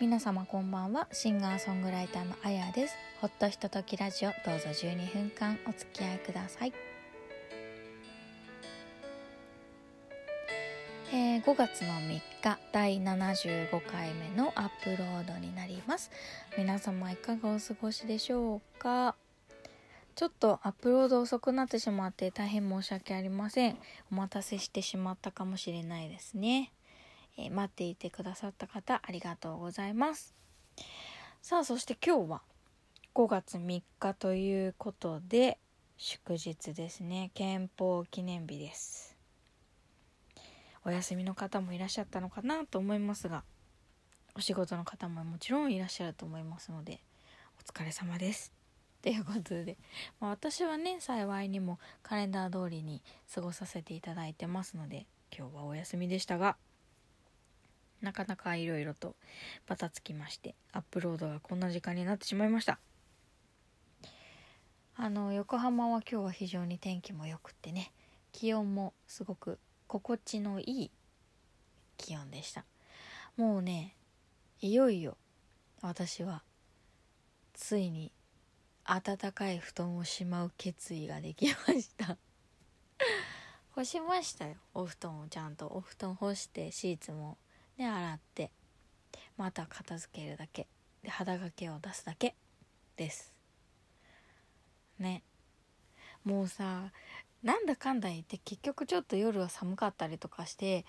[0.00, 1.06] 皆様こんばんは。
[1.12, 2.96] シンガーソングライターのあやです。
[3.20, 4.30] ほっとひとときラジオ。
[4.44, 6.72] どうぞ12分間お付き合いください。
[11.12, 16.10] えー、5月の3日第75回目のアップロードになります。
[16.58, 19.14] 皆様いかがお過ごしでしょうか？
[20.16, 23.78] ちょっとアップロード遅くなってしまって大変申し訳ありません。
[24.10, 26.72] お待たせしてしまったかもしれないですね。
[27.36, 30.34] えー、待っていてくださった方ありがとうございます。
[31.42, 32.42] さあそして今日は
[33.14, 35.58] 5月3日ということで
[35.96, 37.30] 祝日ですね。
[37.34, 39.16] 憲法記念日です。
[40.84, 43.42] お休みの方もいらっしゃったのかなと思いますが
[44.34, 47.00] お仕事の方ももちろんいらっしゃると思いますので
[47.58, 48.52] お疲れ様です。
[49.00, 49.76] ということで、
[50.18, 53.02] まあ、私はね幸いにもカレンダー通りに
[53.34, 55.06] 過ごさせていただいてますので
[55.36, 56.56] 今日はお休みでしたが
[58.00, 59.16] なかなかいろいろと
[59.66, 62.78] バタつきましてアップロードがこんな時間になってしまいました。
[64.96, 67.92] あの横浜は今日は非常に天気も良くってね
[68.30, 70.90] 気温もすごく心地のいい
[71.96, 72.64] 気温でした。
[73.36, 73.96] もうね
[74.60, 75.16] いよいよ
[75.82, 76.42] 私は
[77.52, 78.12] ついに
[78.84, 82.16] 暖かい布団をしまう決意ができました。
[83.74, 84.56] 干しましたよ。
[84.74, 85.66] お布団をちゃんと。
[85.66, 87.38] お布団干してシーツも
[87.76, 88.50] で洗って
[89.36, 90.66] また片付けるだけ。
[91.02, 92.34] で肌掛けを出すだけ
[92.96, 93.32] です。
[94.98, 95.22] ね。
[96.24, 96.92] もうさ
[97.42, 100.86] なんだかんだ言って結局ちょっと夜は寒かったりとかして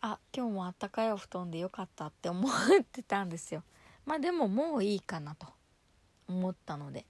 [0.00, 2.50] あ今日もあったかいお布団でよかったって思っ
[2.90, 3.62] てたんですよ。
[4.04, 5.46] まあでももういいかなと
[6.26, 7.06] 思ったので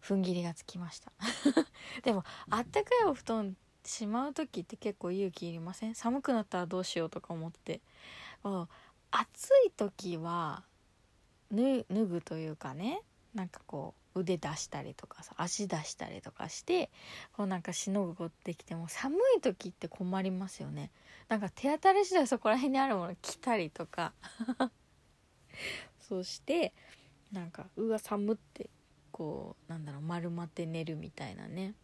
[0.00, 1.10] 踏ん切りがつきました。
[2.04, 5.94] でもあったかいお布団しまう時って結構勇気いりません？
[5.94, 7.80] 寒くなったらどうしようとか思って。
[9.10, 10.64] 暑い時は
[11.52, 13.02] 脱ぐというかね
[13.34, 16.90] なんかこう腕出したりとかさ足出したりとかして
[17.32, 20.90] こうなんかしのぐことできても寒い時って困りますよね。
[21.28, 24.12] なんか手当たり次第そこら辺にあるもの着たりとか。
[26.08, 26.72] そして
[27.32, 28.68] なんかうわ寒って
[29.12, 31.74] こうなんだろう丸まって寝るみたいなね。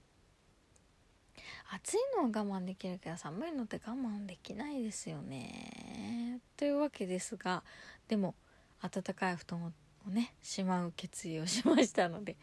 [1.71, 6.41] 暑いのは我慢できるけど寒いのって我慢できないですよね。
[6.56, 7.62] というわけですが
[8.09, 8.34] でも
[8.81, 12.37] 暖かい布団をねしまう決意をしましたので。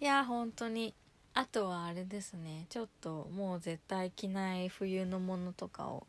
[0.00, 0.94] いや本当に
[1.34, 2.66] あとはあれですね。
[2.70, 6.06] ちょっともう絶対着ない冬のものとかを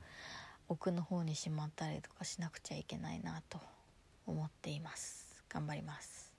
[0.68, 3.60] 奥の方にしまったりとかしなくちゃいけないなと
[4.26, 5.44] 思っています。
[5.50, 6.34] 頑張ります。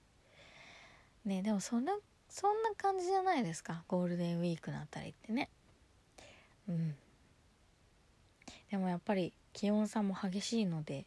[1.23, 1.97] ねでもそんな
[2.27, 3.83] そんな感じじゃないですか。
[3.87, 5.49] ゴールデンウィークのあたりってね。
[6.67, 6.95] うん。
[8.71, 11.05] でもやっぱり気温差も激しいので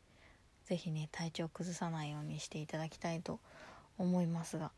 [0.67, 3.41] 是非ね体調崩さないようにしていただきたいと
[3.99, 4.71] 思いますが。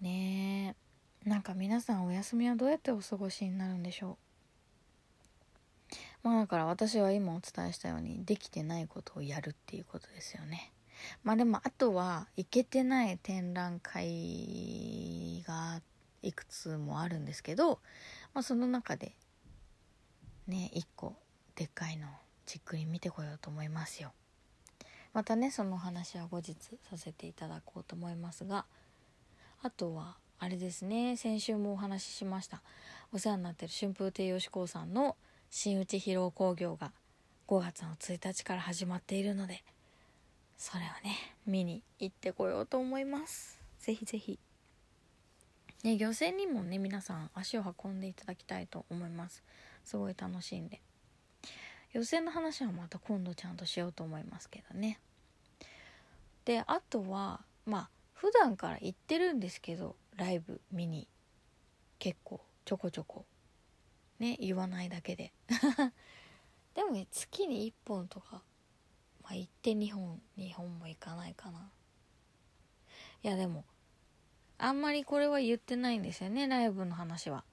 [0.00, 0.76] ね
[1.24, 4.16] えなんか皆さんお休みはどうやってお過ごしになるんでしょ
[6.22, 6.28] う？
[6.28, 10.72] まあだから私は今お伝えしたようにできてないことをやるっていうことですよね。
[11.24, 15.82] まあでもあとは行けてない展覧会が
[16.22, 17.80] いくつもあるんですけど、
[18.34, 19.14] まあ、その中で
[20.50, 21.14] ね1個
[21.54, 22.08] でっかいの
[22.44, 24.12] じっくり見てこようと思いますよ。
[25.12, 26.54] またねその話は後日
[26.88, 28.64] させていただこうと思いますが
[29.62, 32.62] あとはあれですね先週もお話ししました
[33.12, 35.16] お世話になってる春風亭吉光さんの
[35.50, 36.92] 新内披露興行が
[37.48, 39.64] 5月の1日から始まっているので
[40.56, 41.16] それをね
[41.46, 43.58] 見に行ってこようと思います。
[43.80, 44.38] ぜひぜひ。
[45.82, 49.42] ね漁船にもね皆さん足を運んでいただきたいと思います。
[49.84, 50.80] すごい楽しんで。
[51.92, 55.00] 予選の話はまた今度ちゃんとしようと思いますけどね。
[56.44, 61.08] であとはまあ普段から行ってるんですけどライブ見に。
[61.98, 63.26] 結構ちょこちょこ。
[64.18, 65.32] ね言わないだけで。
[66.74, 68.42] でもね月に1本とか
[69.22, 71.70] まあ行って2本2本も行かないかな。
[73.22, 73.64] いやでも
[74.56, 77.44] あんまりこれは言ってないんですよねライブの話は。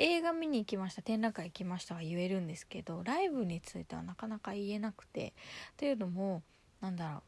[0.00, 1.02] 映画見に行きました。
[1.02, 5.34] 展覧会行きましたは言えるんですけどライブについてはなかなか言えなくて。
[5.76, 6.42] というのも
[6.80, 7.22] なんだろう。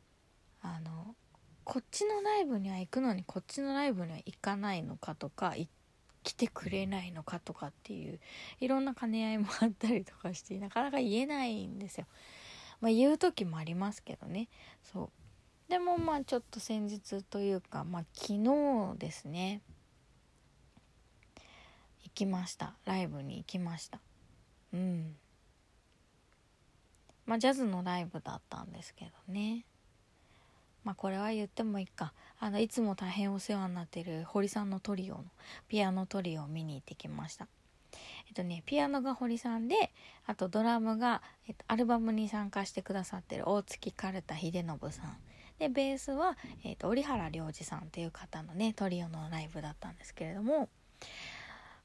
[0.62, 1.14] あの
[1.64, 5.55] こっちのライブには行くのにこっちのライブには行かないのかとか
[6.22, 8.20] 来てくれないのかとかっていう
[8.61, 12.06] いろんな兼ね合いもあったりとかしてなかなか言えないんですよ。
[12.81, 14.49] まあ、言う時もありますけどね。
[14.82, 15.11] そ
[15.69, 15.70] う。
[15.70, 19.62] でもまあちょっと先日というかまあ昨日ですね。
[22.05, 22.75] 行きました。
[22.85, 24.00] ライブに行きました。
[24.73, 25.17] うん。
[27.26, 29.64] まあジャズのライブだったんですけどね。
[30.85, 32.12] まあこれは言ってもいいか。
[32.38, 35.25] あのいつも大変お世話になってる堀さんのトリオの
[35.69, 37.47] ピアノトリオを見に行ってきました。
[38.29, 39.93] えっとねピアノが堀さんで
[40.26, 45.17] あとドラムが、えっと、アルバムに参加してくださってる大月かるた秀信さん。
[45.58, 50.70] でベースは、えっと、折原良二さんっていう方のねトリオのライブだったんですけれども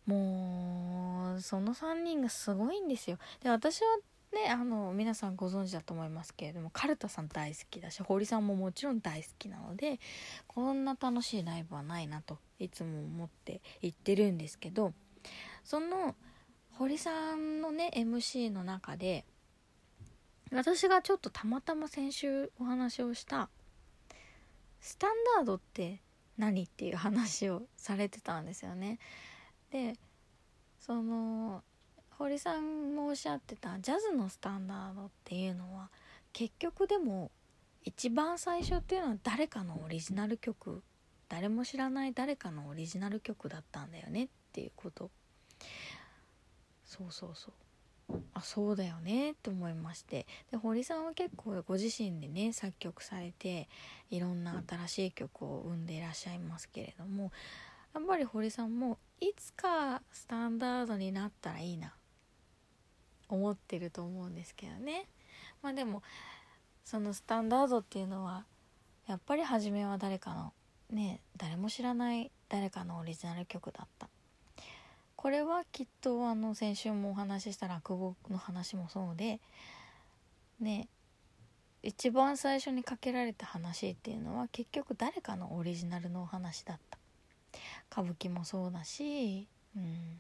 [0.06, 3.88] もうその3人がすごいんですよで私は
[4.34, 10.00] ねあの皆さんご存知だと思いますけれどもカルタさん大好きだし堀さんももちろん大好きなので
[10.48, 14.94] こんな楽しいライブはないなといつも思って行ってるんですけど
[15.64, 16.16] その
[16.74, 19.26] 堀さんのね MC の中で
[20.52, 23.50] 私がちょっとたまたま先週お話をした
[24.80, 26.02] スタンダードって
[26.38, 29.00] 何っていう話をされてたんですよね。
[29.72, 29.96] で
[30.80, 31.64] その
[32.18, 35.90] 堀さんもおっしゃってたジャズのスタンダードっていうのは
[36.32, 37.32] 結局でも
[37.84, 40.82] 一番最初っていうのは誰かのオリジナル曲
[41.30, 45.10] 誰も知らない誰かのオリジナル曲だったんだよねっていうこと。
[46.86, 47.54] そうそうそう。
[48.34, 50.28] あそうだよねって思いまして。
[50.52, 53.68] で堀さんは結構ご自身でね作曲されて
[54.12, 57.32] いろんな新しい曲を生んでいらっしゃいますけれども
[57.96, 61.94] やっぱり堀さんもいつかスタンダードになったらいいな。
[63.30, 65.08] 思ってると思うんですけどね。
[65.62, 66.04] まあでも
[66.84, 68.44] そのスタンダードっていうのは
[69.08, 70.52] やっぱり初めは誰かの
[70.92, 74.10] ね誰も知らない誰かのオリジナル曲だった。
[75.16, 79.40] これはきっとあの先週もお話しした落語の話もそうで
[80.60, 80.90] ね
[81.82, 87.00] 一番最初にかけられた話っていうのは結局誰かのオリジナルのお話だった。
[87.92, 90.20] 歌舞伎もそうだしうん。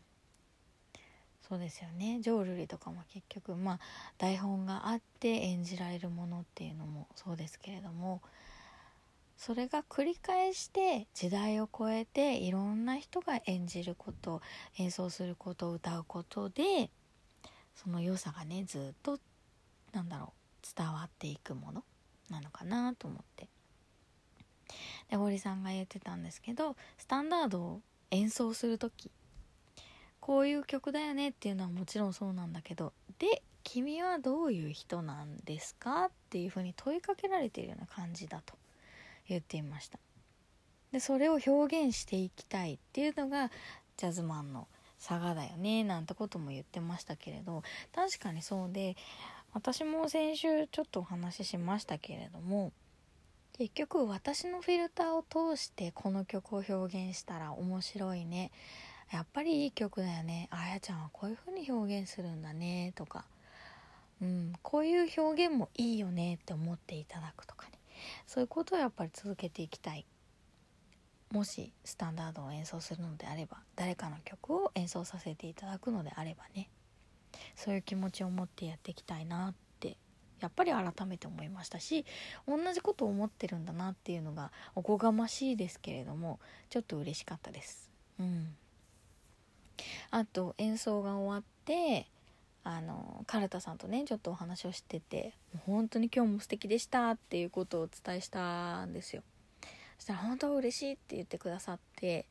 [1.47, 2.21] そうですよね。
[2.21, 3.79] 浄瑠璃とかも結局まあ
[4.17, 8.21] 台本があって演じられるものっていうのもそうですけれども
[9.37, 14.41] それが繰り返して時代を超えていろんな人が演じること
[14.79, 16.89] 演奏すること歌うことで
[17.75, 19.19] その良さがねずっと
[19.93, 20.33] なんだろ
[20.63, 21.83] う伝わっていくもの
[22.31, 23.47] なのかなと思って。
[25.09, 27.81] で堀さんが言ってたんですけどスタンダードを
[28.11, 29.11] 演奏する時
[30.19, 38.53] こういう曲だよねっていうのはもちろんそうなんだけどで君はどういう人なんですかっていうふうに問いかけられているような感じだと
[39.27, 39.99] 言っていました。
[40.91, 43.51] でそれを表現していきたいっていうのが
[43.97, 44.67] ジャズマンの
[44.97, 47.63] 差がだよねなんてことも言ってましたけれど
[47.93, 48.95] 確かにそうで
[49.53, 52.71] 私も先週ちょっとお話ししましたけれども
[53.57, 58.51] 結局私のフィルターを通してこの曲を表現したら面白いね。
[59.13, 60.49] やっぱりいい曲だよね。
[60.51, 62.91] あやちゃんはこういう風に表現するんだね。
[62.95, 63.23] とか、
[64.21, 67.79] うん、こういう表現もいいよねって思っていただくとかね。
[68.27, 70.05] そういうことをやっぱり続けていきたい。
[71.31, 76.69] もしスタンダードを演奏するのであれば誰かの曲を演奏させていただくのであればね。
[77.55, 79.64] そういう気持ちを持ってやっていきたいなって
[80.39, 82.05] やっぱり改めて思いましたし
[82.47, 86.39] 同じことを思ってるんだなっていうのがおこがましいですけれども
[86.69, 87.89] ちょっと嬉しかったです。
[88.19, 88.55] うん
[90.09, 92.07] あと演奏が終わって
[92.63, 95.33] あのカルタさんとねちょっとお話をしてて
[95.65, 99.21] 「本当に今日も素敵でした」っていうことをお伝えしたんですよ
[99.97, 102.25] そしたら「本当は嬉しい」って言ってくださって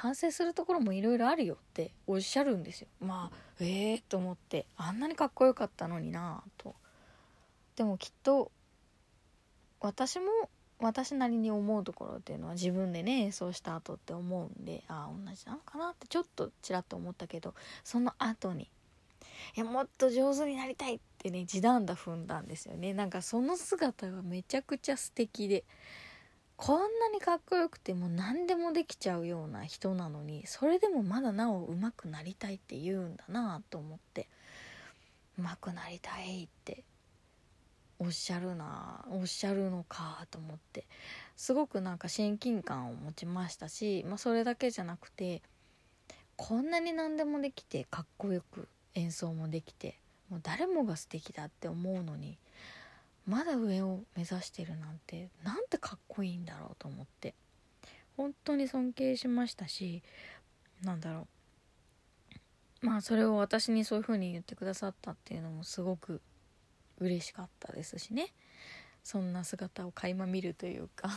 [0.00, 2.88] 反省するところもいろいろあるよっておっしゃるんですよ。
[3.00, 6.74] まあええー、と思ってあんなにかっこよかったのになと。
[7.76, 8.50] でもきっと
[9.78, 10.24] 私も
[10.78, 17.54] 私なりに思うところっていうのは自分でね演奏した後って思うんでああ同じなのかなってちょっとちらっと思ったけど
[17.84, 18.70] その後に
[19.54, 22.94] いやもっと上手になりたいってね地団打踏んだんですよね。
[22.94, 25.64] なんかその姿がめちゃくちゃ素敵で
[26.62, 34.28] こんなにかっこよくても何でもできちゃうような人なのにそれでもまだなお上手くなりたいって言うんだなと思って
[35.38, 36.84] 上手くなりたいって
[37.98, 40.84] おっしゃるなおっしゃるのかと思って
[41.34, 45.40] すごくなんか親近感を持ちましたし、まあ、それだけじゃなくて
[46.36, 49.96] こんなに何でもできてかっこよく演奏もできて
[50.28, 52.36] もう誰もが素敵だって思うのに
[53.30, 57.34] まだ上を目指してるなんてなんてかっこいいんだろうと思って。
[58.16, 60.02] 本当に尊敬しましたし
[60.82, 61.28] なんだろ
[62.82, 62.86] う。
[62.86, 66.20] まあそれを私にそういう風に言ってくださったっていうのもすごく
[66.98, 68.34] 嬉しかったですしね。
[69.04, 71.08] そんな姿を垣間見るというか。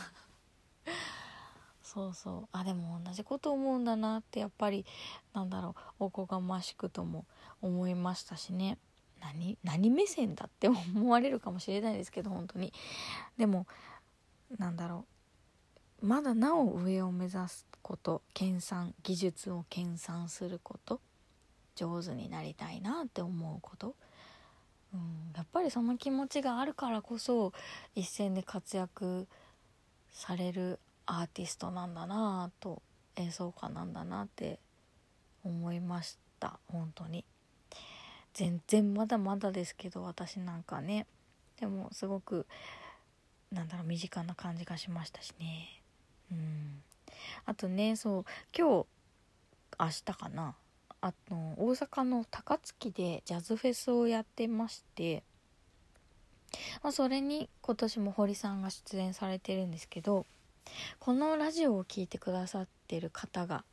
[1.82, 2.48] そうそう。
[2.52, 4.86] あでも同じこと思うんだなってやっぱり
[5.34, 6.06] なんだろう。
[6.06, 7.26] おこがましくとも
[7.60, 8.78] 思いましたしね。
[9.24, 12.74] 何何目線だって思われるかもしれないですけど本当に。
[13.38, 13.66] でも
[14.58, 15.06] なんだろ
[16.02, 16.06] う。
[16.06, 21.00] まだなお上を目指すこと研鑽技術を研鑽すること
[21.76, 23.96] 上手になりたいなって思うこと、
[24.94, 27.54] うん、やっぱりその気持ちがあるからこそ
[27.96, 29.28] 一線で活躍
[30.12, 32.82] されるアーティストなんだなと
[33.16, 34.60] 演奏家なんだなって
[35.44, 36.60] 思いました。
[36.68, 37.26] 本当に。
[38.34, 41.06] 全然まだまだですけど私なんかね。
[41.60, 42.46] でもすごく
[43.52, 45.82] なんだろう身近な感じがしましたしね。
[46.32, 46.82] うん。
[47.46, 48.26] あとねそう
[48.58, 48.88] 今日
[49.80, 50.56] 明日かな。
[51.02, 55.24] あの大阪の高槻でジャズフェスをやってまして。
[56.82, 60.26] まあ、それに今年も堀さんが出演されてるんですけど
[61.00, 63.64] このラジオを聴いてくださってる方が、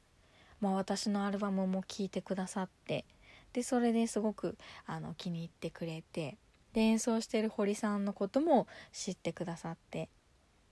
[0.61, 3.05] まあ、私のアルバムも聴いてくださって
[3.52, 6.38] でそれですごくあの気に入ってくれて
[6.73, 10.09] で演奏してる堀さんのことも知ってくださって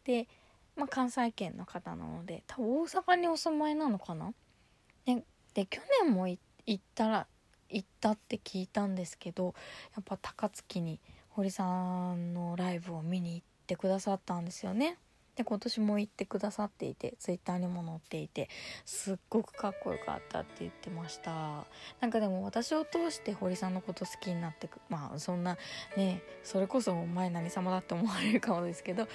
[0.05, 0.29] で、
[0.77, 4.33] まあ、関西圏の方なので多分大阪にお住まいなのかな？
[5.05, 6.39] でで去年も行
[6.71, 7.27] ったら
[7.69, 9.55] 行ったって聞いたんですけど
[9.97, 14.99] やっぱ高槻に堀さんのライブを見に行ってくださったんですよね。
[15.39, 18.49] で今年も行ってくださっていてツイッターにも載っていて
[18.85, 21.65] すっごくかっこよかったって言ってました。
[22.01, 25.57] なんかでも私を通して堀さんのこと好きになってくまあそんな
[25.97, 29.07] ねそれこそお前何様だって思われるかもですけど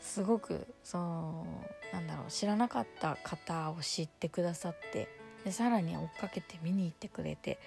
[0.00, 1.46] すごくその
[1.92, 5.08] なんだろう知らなかった方を知ってくださって
[5.44, 7.60] でさらに追っかけて見に行ってくれて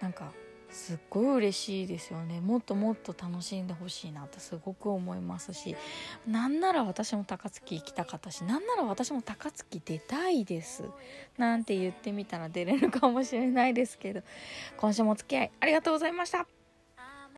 [0.00, 0.32] なんか
[0.70, 2.40] すっごい嬉しいですよね。
[2.40, 5.76] もっともっと楽しんでほしいなってすごく思いますし。
[6.26, 10.84] なんなら私も高槻行きたかったしなんなら私も高槻出たいです。
[11.38, 14.22] なんて言ってみたら出れるかもしれないですけど。
[14.76, 16.59] 今週もお付き合いありがとうございました。